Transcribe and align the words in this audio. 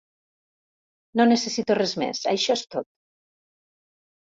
No 1.21 1.27
necessito 1.33 1.77
res 1.81 1.95
més, 2.05 2.23
això 2.33 2.59
és 2.59 2.65
tot! 2.77 2.91